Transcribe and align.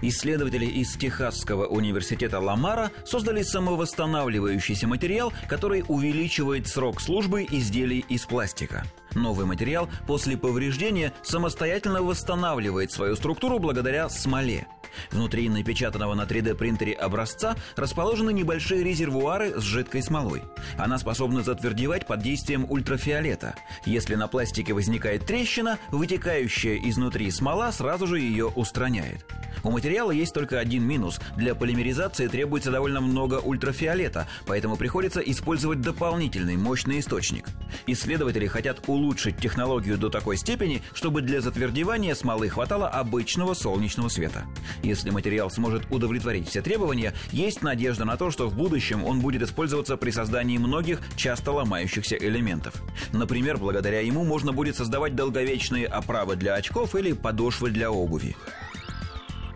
Исследователи 0.00 0.66
из 0.66 0.96
Техасского 0.96 1.66
университета 1.66 2.40
Ламара 2.40 2.90
создали 3.04 3.42
самовосстанавливающийся 3.42 4.86
материал, 4.86 5.32
который 5.48 5.84
увеличивает 5.86 6.68
срок 6.68 7.00
службы 7.00 7.46
изделий 7.50 8.04
из 8.08 8.24
пластика. 8.24 8.84
Новый 9.14 9.44
материал 9.44 9.88
после 10.06 10.36
повреждения 10.36 11.12
самостоятельно 11.22 12.02
восстанавливает 12.02 12.92
свою 12.92 13.16
структуру 13.16 13.58
благодаря 13.58 14.08
смоле– 14.08 14.66
Внутри 15.10 15.48
напечатанного 15.48 16.14
на 16.14 16.22
3D-принтере 16.22 16.92
образца 16.92 17.56
расположены 17.76 18.32
небольшие 18.32 18.82
резервуары 18.82 19.58
с 19.58 19.62
жидкой 19.62 20.02
смолой. 20.02 20.42
Она 20.78 20.98
способна 20.98 21.42
затвердевать 21.42 22.06
под 22.06 22.20
действием 22.20 22.66
ультрафиолета. 22.68 23.54
Если 23.84 24.14
на 24.14 24.28
пластике 24.28 24.72
возникает 24.72 25.26
трещина, 25.26 25.78
вытекающая 25.90 26.76
изнутри 26.76 27.30
смола 27.30 27.72
сразу 27.72 28.06
же 28.06 28.20
ее 28.20 28.46
устраняет. 28.46 29.24
У 29.64 29.70
материала 29.70 30.10
есть 30.10 30.34
только 30.34 30.58
один 30.58 30.84
минус. 30.84 31.20
Для 31.36 31.54
полимеризации 31.54 32.26
требуется 32.26 32.70
довольно 32.70 33.00
много 33.00 33.36
ультрафиолета, 33.36 34.26
поэтому 34.46 34.76
приходится 34.76 35.20
использовать 35.20 35.80
дополнительный 35.80 36.56
мощный 36.56 36.98
источник. 36.98 37.48
Исследователи 37.86 38.46
хотят 38.46 38.80
улучшить 38.88 39.36
технологию 39.36 39.98
до 39.98 40.10
такой 40.10 40.36
степени, 40.36 40.82
чтобы 40.94 41.22
для 41.22 41.40
затвердевания 41.40 42.14
смолы 42.14 42.48
хватало 42.48 42.88
обычного 42.88 43.54
солнечного 43.54 44.08
света. 44.08 44.44
Если 44.82 45.10
материал 45.10 45.50
сможет 45.50 45.90
удовлетворить 45.90 46.48
все 46.48 46.62
требования, 46.62 47.14
есть 47.30 47.62
надежда 47.62 48.04
на 48.04 48.16
то, 48.16 48.30
что 48.30 48.48
в 48.48 48.56
будущем 48.56 49.04
он 49.04 49.20
будет 49.20 49.42
использоваться 49.42 49.96
при 49.96 50.10
создании 50.10 50.58
многих 50.58 51.00
часто 51.16 51.52
ломающихся 51.52 52.16
элементов. 52.16 52.82
Например, 53.12 53.58
благодаря 53.58 54.00
ему 54.00 54.24
можно 54.24 54.52
будет 54.52 54.76
создавать 54.76 55.14
долговечные 55.14 55.86
оправы 55.86 56.36
для 56.36 56.54
очков 56.54 56.94
или 56.94 57.12
подошвы 57.12 57.70
для 57.70 57.90
обуви. 57.90 58.36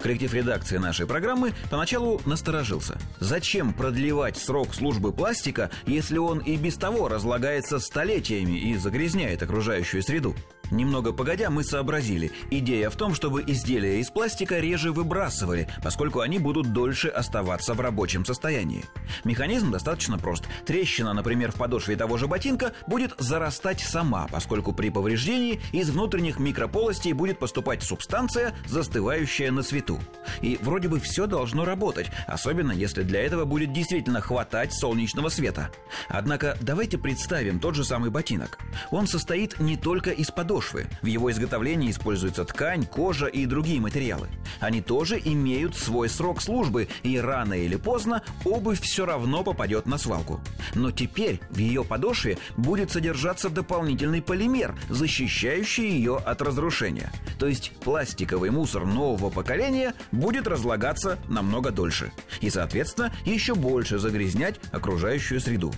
Коллектив 0.07 0.35
редакции 0.35 0.77
нашей 0.77 1.05
программы 1.05 1.53
поначалу 1.69 2.21
насторожился. 2.27 2.97
Зачем 3.19 3.73
продлевать 3.73 4.37
срок 4.37 4.73
службы 4.73 5.13
пластика, 5.13 5.69
если 5.85 6.17
он 6.17 6.39
и 6.39 6.57
без 6.57 6.77
того 6.77 7.09
разлагается 7.09 7.81
столетиями 7.81 8.57
и 8.57 8.77
загрязняет 8.77 9.43
окружающую 9.43 10.05
среду? 10.05 10.37
Немного 10.71 11.13
погодя, 11.13 11.51
мы 11.51 11.65
сообразили. 11.65 12.33
Идея 12.51 12.91
в 12.91 12.97
том, 12.97 13.15
чтобы 13.15 13.43
изделия 13.47 14.01
из 14.01 14.11
пластика 14.11 14.59
реже 14.59 14.93
выбрасывали, 14.93 15.69
поскольку 15.83 16.21
они 16.21 16.39
будут 16.39 16.73
дольше 16.73 17.09
оставаться 17.09 17.75
в 17.75 17.81
рабочем 17.81 18.25
состоянии. 18.25 18.85
Механизм 19.25 19.71
достаточно 19.71 20.19
прост. 20.19 20.45
Трещина, 20.65 21.13
например, 21.13 21.53
в 21.53 21.57
подошве 21.57 21.97
того 21.97 22.17
же 22.17 22.27
ботинка, 22.27 22.73
будет 22.87 23.15
зарастать 23.19 23.81
сама, 23.81 24.27
поскольку 24.31 24.73
при 24.73 24.91
повреждении 24.91 25.61
из 25.73 25.91
внутренних 25.91 26.39
микрополостей 26.39 27.13
будет 27.13 27.39
поступать 27.39 27.83
субстанция, 27.83 28.55
застывающая 28.67 29.51
на 29.51 29.63
свету. 29.63 30.01
И 30.43 30.59
вроде 30.63 30.89
бы 30.89 31.01
все 31.01 31.27
должно 31.27 31.65
работать, 31.65 32.11
особенно 32.27 32.73
если 32.73 33.03
для 33.03 33.21
этого 33.21 33.45
будет 33.45 33.73
действительно 33.73 34.21
хватать 34.21 34.73
солнечного 34.73 35.29
света. 35.29 35.71
Однако 36.09 36.57
давайте 36.61 36.99
представим 36.99 37.61
тот 37.61 37.75
же 37.75 37.85
самый 37.85 38.11
ботинок. 38.11 38.59
Он 38.91 39.07
состоит 39.07 39.59
не 39.61 39.77
только 39.77 40.11
из 40.11 40.31
подошвы. 40.31 40.87
В 41.03 41.07
его 41.07 41.31
изготовлении 41.31 41.91
используется 41.91 42.45
ткань, 42.45 42.87
кожа 42.87 43.27
и 43.27 43.47
другие 43.47 43.81
материалы. 43.81 44.29
Они 44.61 44.81
тоже 44.83 45.21
имеют 45.25 45.77
свой 45.77 46.09
срок 46.09 46.43
службы, 46.43 46.89
и 47.03 47.19
рано 47.19 47.55
или 47.55 47.77
поздно 47.77 48.23
обувь 48.45 48.81
все 48.81 49.07
равно 49.07 49.43
попадет 49.43 49.87
на 49.87 49.99
свалку. 49.99 50.41
Но 50.75 50.91
теперь 50.91 51.41
в 51.51 51.59
ее 51.59 51.85
подошве 51.85 52.39
будет 52.57 52.91
содержаться 52.91 53.51
дополнительный 53.51 54.23
полимер, 54.23 54.75
защищающий 54.89 55.89
ее 55.89 56.17
от 56.17 56.43
разрушения. 56.43 57.13
То 57.39 57.47
есть 57.47 57.73
пластиковый 57.81 58.51
мусор 58.51 58.85
нового 58.87 59.31
поколения 59.31 59.95
будет 60.13 60.26
разлагаться 60.47 61.19
намного 61.29 61.71
дольше. 61.71 62.13
И, 62.41 62.51
соответственно, 62.51 63.13
еще 63.25 63.55
больше 63.55 63.99
загрязнять 63.99 64.61
окружающую 64.73 65.41
среду. 65.41 65.73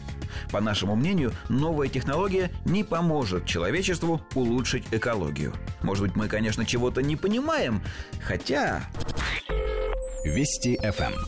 По 0.50 0.60
нашему 0.60 0.96
мнению, 0.96 1.32
новая 1.48 1.88
технология 1.88 2.50
не 2.64 2.84
поможет 2.84 3.44
человечеству 3.46 4.22
улучшить 4.34 4.84
экологию. 4.90 5.52
Может 5.82 6.06
быть, 6.06 6.16
мы, 6.16 6.28
конечно, 6.28 6.64
чего-то 6.64 7.02
не 7.02 7.16
понимаем, 7.16 7.82
хотя... 8.22 8.82
Вести 10.24 10.78
FM. 10.82 11.12
Эм. 11.12 11.26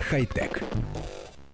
Хай-тек. 0.00 0.62